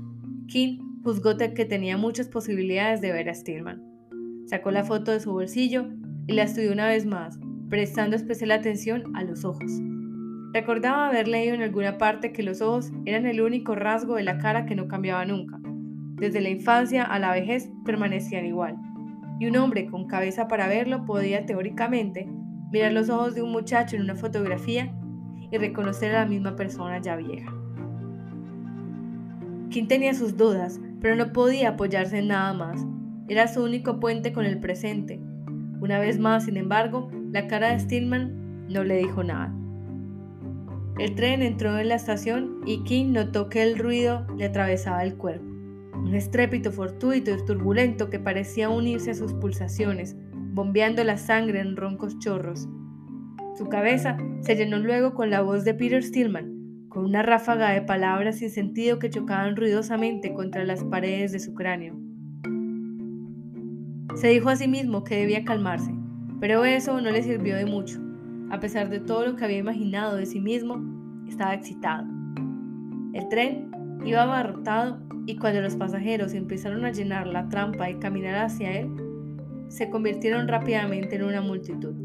King 0.49 0.81
juzgó 1.05 1.37
que 1.37 1.65
tenía 1.65 1.97
muchas 1.97 2.27
posibilidades 2.27 3.01
de 3.01 3.13
ver 3.13 3.31
a 3.31 3.35
Stillman. 3.35 3.81
Sacó 4.47 4.73
la 4.73 4.83
foto 4.83 5.13
de 5.13 5.21
su 5.21 5.31
bolsillo 5.31 5.87
y 6.27 6.33
la 6.33 6.43
estudió 6.43 6.73
una 6.73 6.89
vez 6.89 7.07
más, 7.07 7.39
prestando 7.71 8.17
especial 8.17 8.51
atención 8.51 9.15
a 9.15 9.23
los 9.23 9.45
ojos. 9.45 9.71
Recordaba 10.53 11.07
haber 11.07 11.29
leído 11.29 11.55
en 11.55 11.63
alguna 11.63 11.97
parte 11.97 12.33
que 12.33 12.43
los 12.43 12.61
ojos 12.61 12.91
eran 13.05 13.25
el 13.27 13.41
único 13.41 13.77
rasgo 13.77 14.17
de 14.17 14.25
la 14.25 14.39
cara 14.39 14.67
que 14.67 14.75
no 14.75 14.89
cambiaba 14.89 15.25
nunca. 15.25 15.61
Desde 16.17 16.41
la 16.41 16.51
infancia 16.51 17.05
a 17.05 17.21
la 17.21 17.31
vejez 17.31 17.71
permanecían 17.85 18.47
igual. 18.47 18.75
Y 19.39 19.47
un 19.47 19.57
hombre 19.59 19.87
con 19.87 20.09
cabeza 20.09 20.49
para 20.49 20.67
verlo 20.67 21.05
podía 21.05 21.47
teóricamente 21.47 22.29
mirar 22.73 22.93
los 22.93 23.11
ojos 23.11 23.37
de 23.37 23.43
un 23.43 23.53
muchacho 23.53 23.95
en 23.95 24.03
una 24.03 24.17
fotografía 24.17 24.93
y 25.53 25.59
reconocer 25.59 26.17
a 26.17 26.21
la 26.21 26.27
misma 26.27 26.57
persona 26.57 27.01
ya 27.01 27.15
vieja. 27.15 27.55
Kim 29.71 29.87
tenía 29.87 30.15
sus 30.15 30.37
dudas, 30.37 30.81
pero 31.01 31.15
no 31.15 31.33
podía 31.33 31.71
apoyarse 31.71 32.19
en 32.19 32.29
nada 32.29 32.53
más. 32.53 32.85
Era 33.29 33.47
su 33.47 33.63
único 33.63 34.01
puente 34.01 34.33
con 34.33 34.45
el 34.45 34.59
presente. 34.59 35.21
Una 35.81 35.99
vez 35.99 36.19
más, 36.19 36.47
sin 36.47 36.57
embargo, 36.57 37.11
la 37.31 37.47
cara 37.47 37.71
de 37.71 37.81
Stillman 37.81 38.67
no 38.69 38.83
le 38.83 38.99
dijo 38.99 39.23
nada. 39.23 39.55
El 40.99 41.15
tren 41.15 41.43
entró 41.43 41.79
en 41.79 41.89
la 41.89 41.95
estación 41.95 42.61
y 42.67 42.85
King 42.85 43.13
notó 43.13 43.49
que 43.49 43.63
el 43.63 43.79
ruido 43.79 44.27
le 44.37 44.45
atravesaba 44.45 45.03
el 45.03 45.17
cuerpo. 45.17 45.45
Un 45.95 46.15
estrépito 46.15 46.71
fortuito 46.71 47.31
y 47.31 47.45
turbulento 47.45 48.11
que 48.11 48.19
parecía 48.19 48.69
unirse 48.69 49.13
a 49.13 49.15
sus 49.15 49.33
pulsaciones, 49.33 50.17
bombeando 50.33 51.03
la 51.05 51.17
sangre 51.17 51.61
en 51.61 51.77
roncos 51.77 52.19
chorros. 52.19 52.69
Su 53.55 53.69
cabeza 53.69 54.17
se 54.41 54.57
llenó 54.57 54.79
luego 54.79 55.15
con 55.15 55.31
la 55.31 55.43
voz 55.43 55.65
de 55.65 55.75
Peter 55.75 56.03
Stillman, 56.03 56.87
con 56.89 57.05
una 57.05 57.23
ráfaga 57.23 57.71
de 57.71 57.83
palabras 57.83 58.39
sin 58.39 58.49
sentido 58.49 58.99
que 58.99 59.11
chocaban 59.11 59.57
ruidosamente 59.57 60.33
contra 60.33 60.65
las 60.65 60.85
paredes 60.85 61.33
de 61.33 61.41
su 61.41 61.53
cráneo. 61.55 61.95
Se 64.15 64.29
dijo 64.29 64.49
a 64.49 64.57
sí 64.57 64.69
mismo 64.69 65.05
que 65.05 65.17
debía 65.17 65.45
calmarse, 65.45 65.93
pero 66.41 66.65
eso 66.65 67.01
no 67.01 67.11
le 67.11 67.23
sirvió 67.23 67.57
de 67.57 67.67
mucho. 67.67 68.01
A 68.51 68.59
pesar 68.59 68.89
de 68.89 69.01
todo 69.01 69.27
lo 69.27 69.37
que 69.37 69.45
había 69.45 69.59
imaginado 69.59 70.17
de 70.17 70.27
sí 70.27 70.41
mismo, 70.41 70.83
estaba 71.29 71.55
excitado. 71.55 72.07
El 73.13 73.29
tren 73.29 73.71
iba 74.05 74.23
abarrotado 74.23 74.99
y 75.27 75.37
cuando 75.37 75.61
los 75.61 75.77
pasajeros 75.77 76.33
empezaron 76.33 76.85
a 76.85 76.93
llenar 76.93 77.27
la 77.27 77.49
trampa 77.49 77.91
y 77.91 77.99
caminar 77.99 78.45
hacia 78.45 78.81
él, 78.81 78.91
se 79.69 79.91
convirtieron 79.91 80.49
rápidamente 80.49 81.17
en 81.17 81.25
una 81.25 81.41
multitud. 81.41 82.02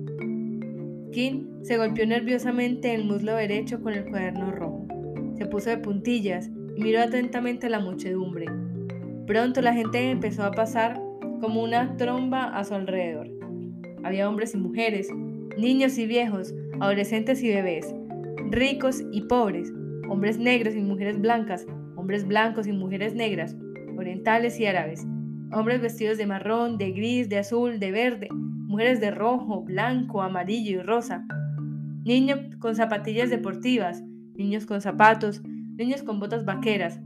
Se 1.64 1.78
golpeó 1.78 2.06
nerviosamente 2.06 2.94
el 2.94 3.04
muslo 3.04 3.34
derecho 3.34 3.82
con 3.82 3.94
el 3.94 4.06
cuaderno 4.06 4.52
rojo. 4.52 4.88
Se 5.36 5.48
puso 5.48 5.72
de 5.72 5.80
puntillas 5.80 6.52
y 6.76 6.84
miró 6.84 7.02
atentamente 7.02 7.66
a 7.66 7.70
la 7.72 7.80
muchedumbre. 7.80 8.46
Pronto 9.26 9.62
la 9.62 9.74
gente 9.74 10.12
empezó 10.12 10.44
a 10.44 10.52
pasar 10.52 11.02
como 11.42 11.64
una 11.64 11.98
tromba 11.98 12.56
a 12.56 12.64
su 12.64 12.76
alrededor. 12.76 13.32
Había 14.04 14.30
hombres 14.30 14.54
y 14.54 14.58
mujeres, 14.58 15.10
niños 15.58 15.98
y 15.98 16.06
viejos, 16.06 16.54
adolescentes 16.82 17.42
y 17.42 17.50
bebés, 17.50 17.96
ricos 18.52 19.04
y 19.12 19.22
pobres, 19.22 19.74
hombres 20.10 20.38
negros 20.38 20.76
y 20.76 20.82
mujeres 20.82 21.20
blancas, 21.20 21.66
hombres 21.96 22.28
blancos 22.28 22.68
y 22.68 22.74
mujeres 22.74 23.16
negras, 23.16 23.58
orientales 23.98 24.60
y 24.60 24.68
árabes, 24.68 25.04
hombres 25.52 25.82
vestidos 25.82 26.20
de 26.20 26.28
marrón, 26.28 26.78
de 26.78 26.92
gris, 26.92 27.28
de 27.28 27.40
azul, 27.40 27.80
de 27.80 27.90
verde, 27.90 28.30
mujeres 28.68 29.00
de 29.00 29.12
rojo, 29.12 29.64
blanco, 29.64 30.22
amarillo 30.22 30.80
y 30.80 30.84
rosa, 30.84 31.26
niños 32.04 32.40
con 32.60 32.76
zapatillas 32.76 33.30
deportivas, 33.30 34.04
niños 34.36 34.66
con 34.66 34.82
zapatos, 34.82 35.42
niños 35.44 36.04
con 36.04 36.20
botas 36.20 36.46
vaqueras, 36.46 37.00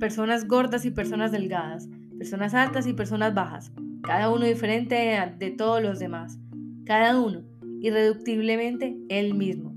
personas 0.00 0.48
gordas 0.48 0.84
y 0.84 0.90
personas 0.90 1.30
delgadas, 1.30 1.88
personas 2.18 2.54
altas 2.54 2.86
y 2.86 2.92
personas 2.92 3.34
bajas, 3.34 3.72
cada 4.02 4.30
uno 4.30 4.44
diferente 4.44 4.94
de 5.38 5.50
todos 5.50 5.82
los 5.82 5.98
demás 5.98 6.38
cada 6.84 7.18
uno, 7.18 7.42
irreductiblemente 7.80 8.96
él 9.08 9.34
mismo. 9.34 9.74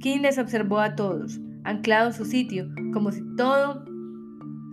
King 0.00 0.20
les 0.22 0.38
observó 0.38 0.80
a 0.80 0.96
todos, 0.96 1.40
anclado 1.64 2.08
en 2.08 2.12
su 2.12 2.24
sitio, 2.24 2.68
como 2.92 3.12
si 3.12 3.22
todo 3.36 3.84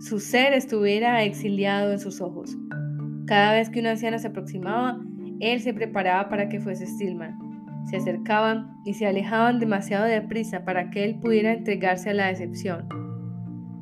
su 0.00 0.18
ser 0.18 0.52
estuviera 0.52 1.22
exiliado 1.22 1.92
en 1.92 2.00
sus 2.00 2.20
ojos. 2.20 2.56
Cada 3.26 3.54
vez 3.54 3.70
que 3.70 3.80
una 3.80 3.90
anciana 3.92 4.18
se 4.18 4.28
aproximaba, 4.28 5.00
él 5.40 5.60
se 5.60 5.74
preparaba 5.74 6.28
para 6.28 6.48
que 6.48 6.60
fuese 6.60 6.86
Stillman. 6.86 7.36
Se 7.90 7.96
acercaban 7.96 8.76
y 8.84 8.94
se 8.94 9.06
alejaban 9.06 9.58
demasiado 9.58 10.04
deprisa 10.06 10.64
para 10.64 10.90
que 10.90 11.04
él 11.04 11.16
pudiera 11.16 11.52
entregarse 11.52 12.10
a 12.10 12.14
la 12.14 12.26
decepción. 12.26 12.88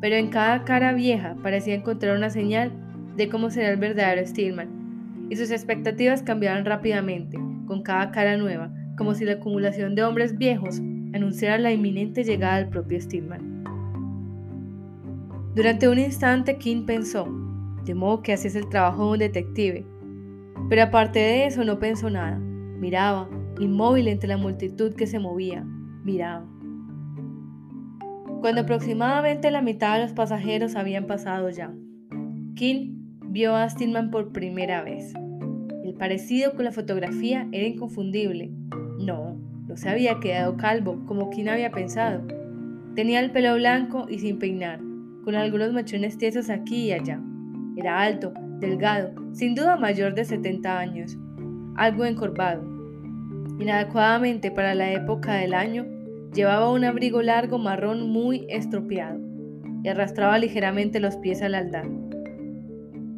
Pero 0.00 0.16
en 0.16 0.28
cada 0.28 0.64
cara 0.64 0.92
vieja 0.92 1.36
parecía 1.42 1.74
encontrar 1.74 2.16
una 2.16 2.30
señal 2.30 2.72
de 3.16 3.28
cómo 3.28 3.50
será 3.50 3.70
el 3.70 3.76
verdadero 3.76 4.26
Stillman 4.26 5.26
y 5.30 5.36
sus 5.36 5.50
expectativas 5.50 6.22
cambiaban 6.22 6.64
rápidamente, 6.64 7.38
con 7.66 7.82
cada 7.82 8.10
cara 8.10 8.36
nueva, 8.36 8.70
como 8.96 9.14
si 9.14 9.24
la 9.24 9.34
acumulación 9.34 9.94
de 9.94 10.04
hombres 10.04 10.36
viejos 10.36 10.80
anunciara 11.14 11.58
la 11.58 11.72
inminente 11.72 12.24
llegada 12.24 12.56
del 12.56 12.68
propio 12.68 13.00
Stillman. 13.00 13.64
Durante 15.54 15.88
un 15.88 15.98
instante 15.98 16.58
King 16.58 16.84
pensó, 16.84 17.26
de 17.84 17.94
modo 17.94 18.22
que 18.22 18.32
hacías 18.32 18.54
el 18.54 18.68
trabajo 18.68 19.06
de 19.06 19.12
un 19.12 19.18
detective, 19.18 19.86
pero 20.68 20.82
aparte 20.82 21.18
de 21.18 21.46
eso 21.46 21.64
no 21.64 21.78
pensó 21.78 22.08
nada, 22.10 22.38
miraba, 22.38 23.28
inmóvil 23.60 24.08
entre 24.08 24.28
la 24.28 24.36
multitud 24.36 24.94
que 24.94 25.06
se 25.06 25.18
movía, 25.18 25.64
miraba. 26.04 26.46
Cuando 28.40 28.62
aproximadamente 28.62 29.50
la 29.50 29.62
mitad 29.62 29.96
de 29.96 30.02
los 30.02 30.12
pasajeros 30.12 30.76
habían 30.76 31.06
pasado 31.06 31.48
ya, 31.50 31.72
King 32.54 32.94
vio 33.26 33.56
a 33.56 33.68
Stillman 33.68 34.10
por 34.10 34.32
primera 34.32 34.82
vez. 34.82 35.12
El 35.84 35.94
parecido 35.94 36.52
con 36.54 36.64
la 36.64 36.72
fotografía 36.72 37.48
era 37.52 37.66
inconfundible. 37.66 38.50
No, 38.98 39.36
no 39.66 39.76
se 39.76 39.88
había 39.88 40.20
quedado 40.20 40.56
calvo 40.56 41.04
como 41.06 41.30
quien 41.30 41.48
había 41.48 41.72
pensado. 41.72 42.26
Tenía 42.94 43.20
el 43.20 43.32
pelo 43.32 43.54
blanco 43.54 44.06
y 44.08 44.18
sin 44.18 44.38
peinar, 44.38 44.80
con 45.24 45.34
algunos 45.34 45.72
mechones 45.72 46.16
tiesos 46.16 46.48
aquí 46.48 46.86
y 46.86 46.92
allá. 46.92 47.20
Era 47.76 48.00
alto, 48.00 48.32
delgado, 48.60 49.12
sin 49.32 49.54
duda 49.54 49.76
mayor 49.76 50.14
de 50.14 50.24
70 50.24 50.78
años, 50.78 51.16
algo 51.76 52.04
encorvado. 52.04 52.62
Inadecuadamente 53.58 54.50
para 54.50 54.74
la 54.74 54.92
época 54.92 55.34
del 55.34 55.54
año, 55.54 55.86
llevaba 56.32 56.70
un 56.70 56.84
abrigo 56.84 57.22
largo 57.22 57.58
marrón 57.58 58.10
muy 58.10 58.46
estropeado 58.48 59.20
y 59.82 59.88
arrastraba 59.88 60.38
ligeramente 60.38 61.00
los 61.00 61.16
pies 61.16 61.42
al 61.42 61.54
aldar. 61.54 61.86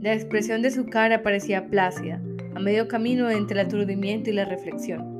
La 0.00 0.14
expresión 0.14 0.62
de 0.62 0.70
su 0.70 0.86
cara 0.86 1.22
parecía 1.22 1.68
plácida, 1.68 2.20
a 2.54 2.60
medio 2.60 2.88
camino 2.88 3.30
entre 3.30 3.60
el 3.60 3.66
aturdimiento 3.66 4.30
y 4.30 4.34
la 4.34 4.44
reflexión. 4.44 5.16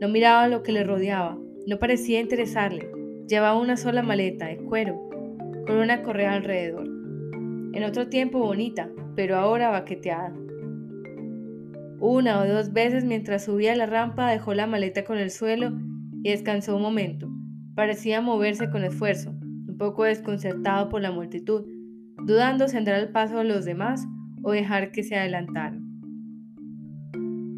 No 0.00 0.08
miraba 0.08 0.48
lo 0.48 0.62
que 0.62 0.72
le 0.72 0.84
rodeaba, 0.84 1.38
no 1.66 1.78
parecía 1.78 2.20
interesarle. 2.20 2.90
Llevaba 3.28 3.58
una 3.58 3.76
sola 3.76 4.02
maleta 4.02 4.46
de 4.46 4.58
cuero, 4.58 5.08
con 5.66 5.78
una 5.78 6.02
correa 6.02 6.34
alrededor. 6.34 6.85
En 7.76 7.84
otro 7.84 8.08
tiempo 8.08 8.38
bonita, 8.38 8.88
pero 9.16 9.36
ahora 9.36 9.68
baqueteada. 9.68 10.32
Una 12.00 12.40
o 12.40 12.48
dos 12.48 12.72
veces 12.72 13.04
mientras 13.04 13.44
subía 13.44 13.76
la 13.76 13.84
rampa 13.84 14.30
dejó 14.30 14.54
la 14.54 14.66
maleta 14.66 15.04
con 15.04 15.18
el 15.18 15.30
suelo 15.30 15.78
y 16.22 16.30
descansó 16.30 16.76
un 16.76 16.80
momento. 16.80 17.30
Parecía 17.74 18.22
moverse 18.22 18.70
con 18.70 18.82
esfuerzo, 18.82 19.32
un 19.32 19.76
poco 19.76 20.04
desconcertado 20.04 20.88
por 20.88 21.02
la 21.02 21.12
multitud, 21.12 21.66
dudando 22.24 22.66
si 22.66 22.78
andar 22.78 22.94
al 22.94 23.12
paso 23.12 23.36
de 23.36 23.44
los 23.44 23.66
demás 23.66 24.06
o 24.42 24.52
dejar 24.52 24.90
que 24.90 25.02
se 25.02 25.16
adelantaran. 25.16 25.84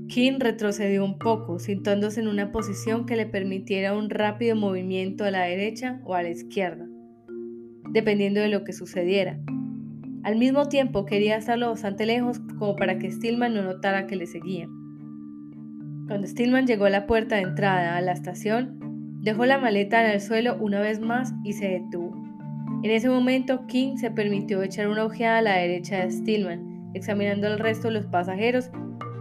King 0.08 0.40
retrocedió 0.40 1.04
un 1.04 1.20
poco, 1.20 1.60
sintiéndose 1.60 2.18
en 2.18 2.26
una 2.26 2.50
posición 2.50 3.06
que 3.06 3.14
le 3.14 3.26
permitiera 3.26 3.96
un 3.96 4.10
rápido 4.10 4.56
movimiento 4.56 5.22
a 5.22 5.30
la 5.30 5.42
derecha 5.42 6.00
o 6.04 6.16
a 6.16 6.24
la 6.24 6.30
izquierda, 6.30 6.88
dependiendo 7.92 8.40
de 8.40 8.48
lo 8.48 8.64
que 8.64 8.72
sucediera. 8.72 9.38
Al 10.28 10.36
mismo 10.36 10.68
tiempo 10.68 11.06
quería 11.06 11.38
estarlo 11.38 11.70
bastante 11.70 12.04
lejos 12.04 12.38
como 12.58 12.76
para 12.76 12.98
que 12.98 13.10
Stillman 13.10 13.54
no 13.54 13.62
notara 13.62 14.06
que 14.06 14.14
le 14.14 14.26
seguía. 14.26 14.68
Cuando 16.06 16.26
Stillman 16.26 16.66
llegó 16.66 16.84
a 16.84 16.90
la 16.90 17.06
puerta 17.06 17.36
de 17.36 17.42
entrada 17.44 17.96
a 17.96 18.02
la 18.02 18.12
estación, 18.12 18.76
dejó 19.22 19.46
la 19.46 19.56
maleta 19.56 20.04
en 20.04 20.10
el 20.10 20.20
suelo 20.20 20.58
una 20.60 20.80
vez 20.80 21.00
más 21.00 21.32
y 21.44 21.54
se 21.54 21.68
detuvo. 21.68 22.14
En 22.82 22.90
ese 22.90 23.08
momento, 23.08 23.66
King 23.68 23.96
se 23.96 24.10
permitió 24.10 24.62
echar 24.62 24.88
una 24.88 25.06
ojeada 25.06 25.38
a 25.38 25.42
la 25.42 25.54
derecha 25.54 26.04
de 26.04 26.10
Stillman, 26.10 26.90
examinando 26.92 27.46
al 27.46 27.58
resto 27.58 27.88
de 27.88 27.94
los 27.94 28.04
pasajeros 28.04 28.68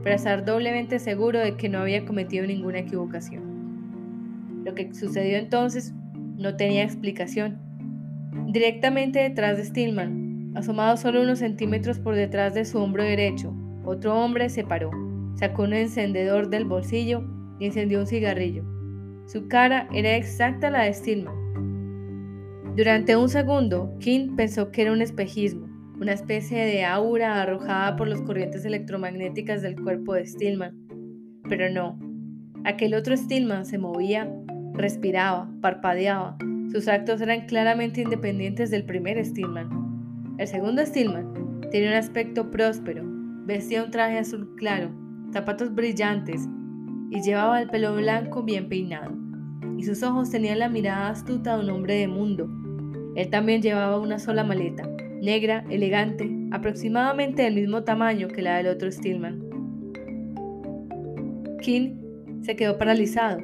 para 0.04 0.16
estar 0.16 0.44
doblemente 0.44 1.00
seguro 1.00 1.40
de 1.40 1.56
que 1.56 1.70
no 1.70 1.80
había 1.80 2.04
cometido 2.04 2.46
ninguna 2.46 2.80
equivocación. 2.80 4.62
Lo 4.66 4.76
que 4.76 4.94
sucedió 4.94 5.38
entonces 5.38 5.94
no 6.36 6.58
tenía 6.58 6.84
explicación. 6.84 7.60
Directamente 8.50 9.20
detrás 9.20 9.56
de 9.56 9.64
Stillman, 9.64 10.26
asomado 10.58 10.98
solo 10.98 11.22
unos 11.22 11.40
centímetros 11.40 12.00
por 12.00 12.16
detrás 12.16 12.54
de 12.56 12.66
su 12.66 12.80
hombro 12.80 13.04
derecho, 13.04 13.54
otro 13.86 14.16
hombre 14.20 14.50
se 14.50 14.64
paró, 14.64 14.90
sacó 15.36 15.64
un 15.64 15.74
encendedor 15.74 16.50
del 16.50 16.66
bolsillo 16.66 17.24
y 17.60 17.68
encendió 17.68 18.00
un 18.00 18.08
cigarrillo. 18.08 18.64
Su 19.28 19.48
cara 19.48 19.88
era 19.94 20.16
exacta 20.16 20.70
la 20.70 20.84
de 20.84 20.94
Stillman. 20.94 21.36
Durante 22.76 23.16
un 23.16 23.30
segundo, 23.30 23.96
King 24.00 24.36
pensó 24.36 24.72
que 24.72 24.82
era 24.82 24.92
un 24.92 25.02
espejismo, 25.02 25.68
una 26.00 26.14
especie 26.14 26.66
de 26.66 26.84
aura 26.84 27.42
arrojada 27.42 27.96
por 27.96 28.08
las 28.08 28.22
corrientes 28.22 28.66
electromagnéticas 28.66 29.62
del 29.62 29.80
cuerpo 29.82 30.16
de 30.16 30.26
Stillman. 30.26 30.76
Pero 31.48 31.70
no, 31.70 32.00
aquel 32.66 32.96
otro 32.96 33.16
Stillman 33.16 33.66
se 33.66 33.78
movía, 33.78 34.32
respiraba, 34.74 35.50
parpadeaba. 35.62 36.38
Sus 36.72 36.88
actos 36.88 37.22
eran 37.22 37.46
claramente 37.46 38.02
independientes 38.02 38.72
del 38.72 38.86
primer 38.86 39.24
Stillman. 39.24 39.87
El 40.38 40.48
segundo 40.48 40.86
Stillman 40.86 41.62
tenía 41.72 41.89
un 41.89 41.96
aspecto 41.96 42.51
próspero, 42.51 43.01
vestía 43.46 43.84
un 43.84 43.89
traje 43.89 44.20
azul 44.20 44.53
claro, 44.56 44.91
zapatos 45.34 45.74
brillantes 45.74 46.48
y 47.10 47.22
llevaba 47.22 47.60
el 47.60 47.70
pelo 47.70 47.96
blanco 47.96 48.44
bien 48.44 48.70
peinado. 48.70 49.15
Y 49.79 49.84
sus 49.84 50.03
ojos 50.03 50.29
tenían 50.29 50.60
la 50.60 50.70
mirada 50.70 51.10
astuta 51.10 51.58
de 51.58 51.63
un 51.63 51.72
hombre 51.72 51.96
de 51.96 52.08
mundo. 52.08 52.48
Él 53.15 53.29
también 53.32 53.63
llevaba 53.63 54.00
una 54.00 54.20
sola 54.20 54.44
maleta, 54.44 54.88
negra, 55.22 55.65
elegante, 55.72 56.29
aproximadamente 56.51 57.41
del 57.41 57.56
mismo 57.56 57.84
tamaño 57.84 58.27
que 58.27 58.44
la 58.44 58.58
del 58.58 58.67
otro 58.67 58.91
Stillman. 58.91 59.44
King 61.62 61.96
se 62.44 62.56
quedó 62.56 62.77
paralizado. 62.77 63.39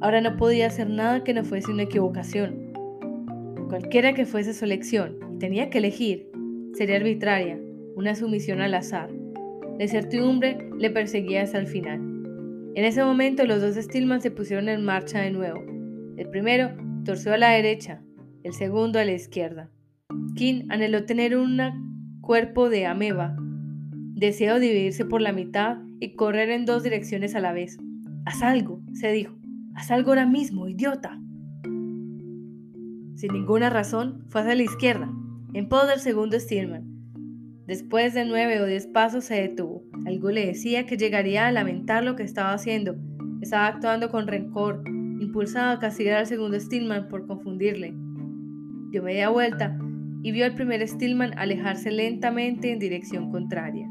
Ahora 0.00 0.22
no 0.22 0.38
podía 0.38 0.68
hacer 0.68 0.88
nada 0.88 1.22
que 1.24 1.34
no 1.34 1.44
fuese 1.44 1.70
una 1.70 1.82
equivocación. 1.82 2.72
Cualquiera 3.68 4.14
que 4.14 4.24
fuese 4.24 4.54
su 4.54 4.64
elección, 4.64 5.25
tenía 5.38 5.70
que 5.70 5.78
elegir, 5.78 6.30
sería 6.74 6.96
arbitraria, 6.96 7.58
una 7.94 8.14
sumisión 8.14 8.60
al 8.60 8.74
azar. 8.74 9.10
La 9.78 9.84
incertidumbre 9.84 10.70
le 10.78 10.90
perseguía 10.90 11.42
hasta 11.42 11.58
el 11.58 11.66
final. 11.66 12.00
En 12.74 12.84
ese 12.84 13.02
momento 13.02 13.44
los 13.46 13.60
dos 13.60 13.76
Stillman 13.76 14.20
se 14.20 14.30
pusieron 14.30 14.68
en 14.68 14.84
marcha 14.84 15.20
de 15.20 15.30
nuevo. 15.30 15.60
El 16.16 16.28
primero 16.28 16.70
torció 17.04 17.32
a 17.32 17.38
la 17.38 17.50
derecha, 17.50 18.02
el 18.42 18.52
segundo 18.52 18.98
a 18.98 19.04
la 19.04 19.12
izquierda. 19.12 19.70
King 20.34 20.66
anheló 20.68 21.04
tener 21.04 21.36
un 21.36 22.20
cuerpo 22.20 22.68
de 22.68 22.86
ameba. 22.86 23.36
Deseó 24.14 24.58
dividirse 24.58 25.04
por 25.04 25.20
la 25.20 25.32
mitad 25.32 25.78
y 26.00 26.14
correr 26.16 26.50
en 26.50 26.66
dos 26.66 26.82
direcciones 26.82 27.34
a 27.34 27.40
la 27.40 27.52
vez. 27.52 27.78
Haz 28.24 28.42
algo, 28.42 28.82
se 28.92 29.12
dijo. 29.12 29.36
Haz 29.74 29.90
algo 29.90 30.10
ahora 30.10 30.26
mismo, 30.26 30.68
idiota. 30.68 31.18
Sin 33.14 33.32
ninguna 33.32 33.70
razón, 33.70 34.24
fue 34.28 34.42
hacia 34.42 34.54
la 34.54 34.62
izquierda, 34.62 35.10
en 35.56 35.70
pos 35.70 35.88
del 35.88 36.00
segundo 36.00 36.38
Stillman. 36.38 36.84
Después 37.66 38.12
de 38.12 38.26
nueve 38.26 38.60
o 38.60 38.66
diez 38.66 38.86
pasos 38.86 39.24
se 39.24 39.40
detuvo. 39.40 39.82
Algo 40.04 40.30
le 40.30 40.44
decía 40.44 40.84
que 40.84 40.98
llegaría 40.98 41.46
a 41.46 41.50
lamentar 41.50 42.04
lo 42.04 42.14
que 42.14 42.24
estaba 42.24 42.52
haciendo. 42.52 42.94
Estaba 43.40 43.68
actuando 43.68 44.10
con 44.10 44.26
rencor, 44.26 44.82
impulsado 44.86 45.70
a 45.70 45.78
castigar 45.78 46.18
al 46.18 46.26
segundo 46.26 46.60
Stillman 46.60 47.08
por 47.08 47.26
confundirle. 47.26 47.94
Dio 48.90 49.02
media 49.02 49.30
vuelta 49.30 49.78
y 50.22 50.30
vio 50.30 50.44
al 50.44 50.54
primer 50.54 50.86
Stillman 50.86 51.38
alejarse 51.38 51.90
lentamente 51.90 52.70
en 52.70 52.78
dirección 52.78 53.30
contraria. 53.30 53.88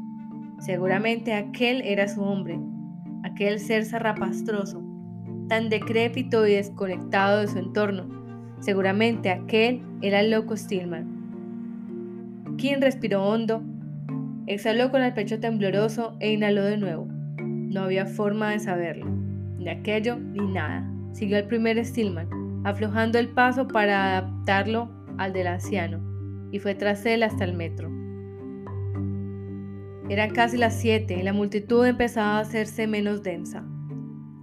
Seguramente 0.60 1.34
aquel 1.34 1.82
era 1.82 2.06
su 2.06 2.22
hombre, 2.22 2.60
aquel 3.24 3.58
ser 3.58 3.84
zarrapastroso, 3.84 4.84
tan 5.48 5.68
decrépito 5.68 6.46
y 6.46 6.52
desconectado 6.52 7.40
de 7.40 7.48
su 7.48 7.58
entorno. 7.58 8.06
Seguramente 8.60 9.30
aquel 9.30 9.82
era 10.00 10.20
el 10.20 10.30
loco 10.30 10.56
Stillman. 10.56 11.15
King 12.56 12.78
respiró 12.80 13.22
hondo, 13.22 13.62
exhaló 14.46 14.90
con 14.90 15.02
el 15.02 15.12
pecho 15.12 15.40
tembloroso 15.40 16.16
e 16.20 16.32
inhaló 16.32 16.64
de 16.64 16.78
nuevo. 16.78 17.06
No 17.38 17.82
había 17.82 18.06
forma 18.06 18.50
de 18.50 18.60
saberlo, 18.60 19.06
ni 19.58 19.68
aquello 19.68 20.16
ni 20.16 20.46
nada. 20.46 20.90
Siguió 21.12 21.36
al 21.36 21.46
primer 21.46 21.84
Stillman, 21.84 22.28
aflojando 22.64 23.18
el 23.18 23.28
paso 23.28 23.68
para 23.68 24.18
adaptarlo 24.18 24.90
al 25.18 25.32
del 25.32 25.48
anciano, 25.48 26.00
y 26.50 26.58
fue 26.58 26.74
tras 26.74 27.04
él 27.04 27.22
hasta 27.22 27.44
el 27.44 27.54
metro. 27.54 27.90
Eran 30.08 30.30
casi 30.30 30.56
las 30.56 30.74
siete 30.74 31.14
y 31.18 31.22
la 31.22 31.32
multitud 31.32 31.84
empezaba 31.84 32.38
a 32.38 32.40
hacerse 32.40 32.86
menos 32.86 33.22
densa. 33.22 33.64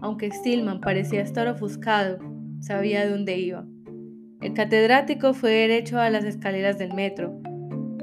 Aunque 0.01 0.29
Stillman 0.31 0.81
parecía 0.81 1.21
estar 1.21 1.47
ofuscado, 1.47 2.19
sabía 2.59 3.05
de 3.05 3.11
dónde 3.11 3.37
iba. 3.37 3.65
El 4.41 4.53
catedrático 4.53 5.33
fue 5.33 5.51
derecho 5.51 5.99
a 5.99 6.09
las 6.09 6.25
escaleras 6.25 6.77
del 6.77 6.93
metro, 6.93 7.39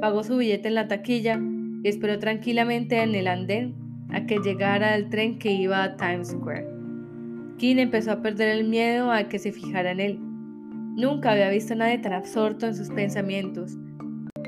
pagó 0.01 0.25
su 0.25 0.37
billete 0.37 0.69
en 0.69 0.75
la 0.75 0.89
taquilla 0.89 1.39
y 1.83 1.89
esperó 1.89 2.19
tranquilamente 2.19 3.03
en 3.03 3.15
el 3.15 3.29
andén 3.29 3.75
a 4.11 4.27
que 4.27 4.39
llegara 4.39 4.97
el 4.97 5.09
tren 5.09 5.39
que 5.39 5.53
iba 5.53 5.83
a 5.83 5.97
Times 5.97 6.29
Square. 6.29 6.67
King 7.59 7.77
empezó 7.77 8.13
a 8.13 8.23
perder 8.23 8.49
el 8.49 8.65
miedo 8.65 9.13
a 9.13 9.25
que 9.29 9.39
se 9.39 9.53
fijara 9.53 9.91
en 9.91 10.01
él. 10.01 10.19
Nunca 10.97 11.33
había 11.33 11.51
visto 11.51 11.75
a 11.75 11.77
nadie 11.77 11.99
tan 11.99 12.15
absorto 12.15 12.67
en 12.67 12.75
sus 12.75 12.89
pensamientos. 12.89 13.77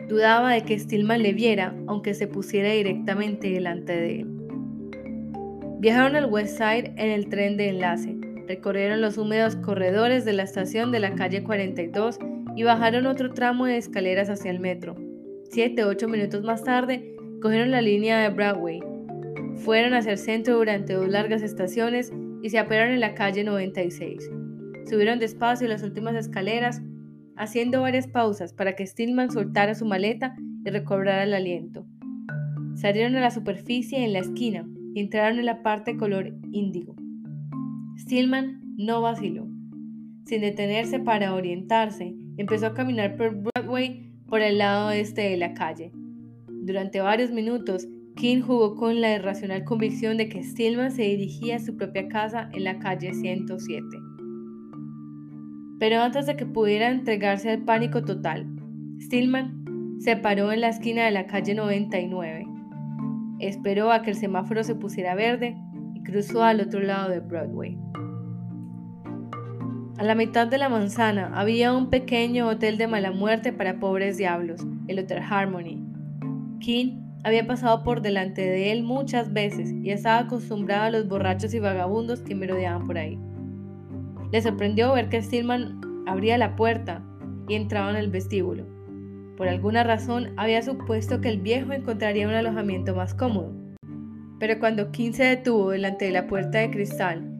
Dudaba 0.08 0.52
de 0.52 0.62
que 0.62 0.78
Stillman 0.78 1.22
le 1.22 1.32
viera, 1.32 1.74
aunque 1.86 2.14
se 2.14 2.26
pusiera 2.26 2.70
directamente 2.70 3.50
delante 3.50 3.92
de 3.92 4.20
él. 4.20 4.26
Viajaron 5.78 6.16
al 6.16 6.26
West 6.26 6.58
Side 6.58 6.94
en 6.96 7.10
el 7.10 7.28
tren 7.28 7.56
de 7.56 7.68
enlace, 7.68 8.16
recorrieron 8.46 9.00
los 9.00 9.18
húmedos 9.18 9.56
corredores 9.56 10.24
de 10.24 10.32
la 10.32 10.42
estación 10.42 10.92
de 10.92 11.00
la 11.00 11.14
calle 11.14 11.42
42 11.42 12.18
y 12.56 12.62
bajaron 12.62 13.06
otro 13.06 13.32
tramo 13.32 13.66
de 13.66 13.76
escaleras 13.76 14.28
hacia 14.28 14.50
el 14.50 14.60
metro. 14.60 15.11
Siete 15.52 15.84
o 15.84 15.88
ocho 15.88 16.08
minutos 16.08 16.42
más 16.44 16.64
tarde, 16.64 17.14
cogieron 17.42 17.72
la 17.72 17.82
línea 17.82 18.18
de 18.20 18.30
Broadway, 18.30 18.80
fueron 19.56 19.92
hacia 19.92 20.12
el 20.12 20.18
centro 20.18 20.56
durante 20.56 20.94
dos 20.94 21.06
largas 21.06 21.42
estaciones 21.42 22.10
y 22.42 22.48
se 22.48 22.58
apearon 22.58 22.94
en 22.94 23.00
la 23.00 23.14
calle 23.14 23.44
96. 23.44 24.30
Subieron 24.88 25.18
despacio 25.18 25.68
las 25.68 25.82
últimas 25.82 26.14
escaleras, 26.14 26.80
haciendo 27.36 27.82
varias 27.82 28.06
pausas 28.06 28.54
para 28.54 28.74
que 28.74 28.86
Stillman 28.86 29.30
soltara 29.30 29.74
su 29.74 29.84
maleta 29.84 30.34
y 30.64 30.70
recobrara 30.70 31.22
el 31.22 31.34
aliento. 31.34 31.84
Salieron 32.74 33.14
a 33.16 33.20
la 33.20 33.30
superficie 33.30 34.02
en 34.02 34.14
la 34.14 34.20
esquina 34.20 34.66
y 34.94 35.00
entraron 35.00 35.38
en 35.38 35.44
la 35.44 35.62
parte 35.62 35.98
color 35.98 36.32
índigo. 36.50 36.96
Stillman 37.98 38.62
no 38.78 39.02
vaciló. 39.02 39.46
Sin 40.24 40.40
detenerse 40.40 40.98
para 40.98 41.34
orientarse, 41.34 42.14
empezó 42.38 42.68
a 42.68 42.74
caminar 42.74 43.18
por 43.18 43.36
Broadway 43.36 44.11
por 44.32 44.40
el 44.40 44.56
lado 44.56 44.90
este 44.92 45.28
de 45.28 45.36
la 45.36 45.52
calle. 45.52 45.92
Durante 46.48 47.02
varios 47.02 47.30
minutos, 47.32 47.86
King 48.16 48.40
jugó 48.40 48.76
con 48.76 49.02
la 49.02 49.14
irracional 49.14 49.62
convicción 49.62 50.16
de 50.16 50.30
que 50.30 50.42
Stillman 50.42 50.90
se 50.90 51.02
dirigía 51.02 51.56
a 51.56 51.58
su 51.58 51.76
propia 51.76 52.08
casa 52.08 52.48
en 52.54 52.64
la 52.64 52.78
calle 52.78 53.12
107. 53.12 53.84
Pero 55.78 56.00
antes 56.00 56.24
de 56.24 56.36
que 56.36 56.46
pudiera 56.46 56.90
entregarse 56.90 57.50
al 57.50 57.64
pánico 57.66 58.04
total, 58.04 58.46
Stillman 59.02 59.98
se 60.00 60.16
paró 60.16 60.50
en 60.50 60.62
la 60.62 60.70
esquina 60.70 61.04
de 61.04 61.10
la 61.10 61.26
calle 61.26 61.54
99. 61.54 62.46
Esperó 63.38 63.92
a 63.92 64.00
que 64.00 64.12
el 64.12 64.16
semáforo 64.16 64.64
se 64.64 64.74
pusiera 64.74 65.14
verde 65.14 65.58
y 65.94 66.02
cruzó 66.04 66.42
al 66.42 66.62
otro 66.62 66.80
lado 66.80 67.10
de 67.10 67.20
Broadway. 67.20 67.76
A 70.02 70.04
la 70.04 70.16
mitad 70.16 70.48
de 70.48 70.58
la 70.58 70.68
manzana 70.68 71.30
había 71.32 71.72
un 71.72 71.88
pequeño 71.88 72.48
hotel 72.48 72.76
de 72.76 72.88
mala 72.88 73.12
muerte 73.12 73.52
para 73.52 73.78
pobres 73.78 74.16
diablos, 74.16 74.60
el 74.88 74.98
Hotel 74.98 75.22
Harmony. 75.22 75.80
King 76.58 77.02
había 77.22 77.46
pasado 77.46 77.84
por 77.84 78.02
delante 78.02 78.40
de 78.40 78.72
él 78.72 78.82
muchas 78.82 79.32
veces 79.32 79.70
y 79.70 79.90
estaba 79.90 80.18
acostumbrado 80.18 80.86
a 80.86 80.90
los 80.90 81.06
borrachos 81.06 81.54
y 81.54 81.60
vagabundos 81.60 82.18
que 82.18 82.34
merodeaban 82.34 82.84
por 82.84 82.98
ahí. 82.98 83.16
Le 84.32 84.42
sorprendió 84.42 84.92
ver 84.92 85.08
que 85.08 85.22
Stillman 85.22 85.80
abría 86.08 86.36
la 86.36 86.56
puerta 86.56 87.00
y 87.46 87.54
entraba 87.54 87.90
en 87.90 87.96
el 87.96 88.10
vestíbulo. 88.10 88.66
Por 89.36 89.46
alguna 89.46 89.84
razón 89.84 90.32
había 90.36 90.62
supuesto 90.62 91.20
que 91.20 91.28
el 91.28 91.40
viejo 91.40 91.72
encontraría 91.72 92.26
un 92.26 92.34
alojamiento 92.34 92.92
más 92.96 93.14
cómodo. 93.14 93.52
Pero 94.40 94.58
cuando 94.58 94.90
King 94.90 95.12
se 95.12 95.22
detuvo 95.22 95.70
delante 95.70 96.06
de 96.06 96.10
la 96.10 96.26
puerta 96.26 96.58
de 96.58 96.72
cristal 96.72 97.31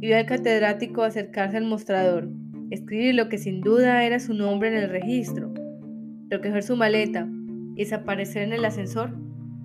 y 0.00 0.12
al 0.12 0.26
catedrático 0.26 1.02
acercarse 1.02 1.56
al 1.56 1.64
mostrador, 1.64 2.28
escribir 2.70 3.14
lo 3.14 3.28
que 3.28 3.38
sin 3.38 3.60
duda 3.60 4.04
era 4.04 4.18
su 4.18 4.34
nombre 4.34 4.68
en 4.68 4.74
el 4.74 4.90
registro, 4.90 5.52
recoger 6.28 6.62
su 6.62 6.76
maleta 6.76 7.28
y 7.74 7.84
desaparecer 7.84 8.42
en 8.42 8.52
el 8.52 8.64
ascensor, 8.64 9.16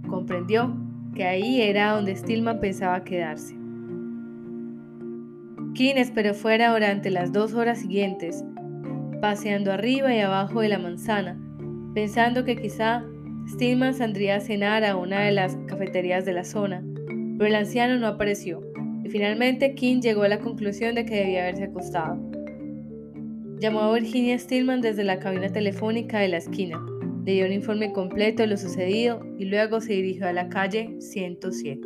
comprendió 0.08 0.76
que 1.16 1.26
ahí 1.26 1.62
era 1.62 1.92
donde 1.94 2.16
Stillman 2.16 2.60
pensaba 2.60 3.04
quedarse. 3.04 3.56
King 5.74 5.96
esperó 5.96 6.34
fuera 6.34 6.74
durante 6.74 7.10
las 7.10 7.32
dos 7.32 7.54
horas 7.54 7.80
siguientes, 7.80 8.44
paseando 9.22 9.72
arriba 9.72 10.14
y 10.14 10.20
abajo 10.20 10.62
de 10.62 10.70
la 10.70 10.80
manzana, 10.80 11.40
pensando 11.94 12.44
que 12.44 12.58
quizá 12.58 13.04
Stillman 13.48 13.94
saldría 13.94 14.38
a 14.38 14.40
cenar 14.42 14.84
a 14.84 14.96
una 14.96 15.22
de 15.22 15.32
las 15.32 15.58
cafeterías 15.68 16.26
de 16.26 16.34
la 16.34 16.44
zona, 16.44 16.84
pero 17.38 17.48
el 17.48 17.56
anciano 17.56 17.98
no 18.00 18.08
apareció, 18.08 18.62
Finalmente, 19.12 19.76
King 19.76 20.00
llegó 20.00 20.24
a 20.24 20.30
la 20.30 20.40
conclusión 20.40 20.96
de 20.96 21.06
que 21.06 21.16
debía 21.16 21.42
haberse 21.42 21.66
acostado. 21.66 22.18
Llamó 23.60 23.82
a 23.82 23.94
Virginia 23.94 24.40
Stillman 24.40 24.80
desde 24.80 25.04
la 25.04 25.20
cabina 25.20 25.50
telefónica 25.50 26.20
de 26.20 26.30
la 26.30 26.38
esquina, 26.38 26.82
le 27.26 27.34
dio 27.34 27.46
un 27.46 27.52
informe 27.52 27.92
completo 27.92 28.42
de 28.42 28.48
lo 28.48 28.58
sucedido 28.58 29.22
y 29.38 29.46
luego 29.46 29.82
se 29.82 29.94
dirigió 29.94 30.28
a 30.28 30.34
la 30.34 30.48
calle 30.48 30.96
107. 31.00 31.82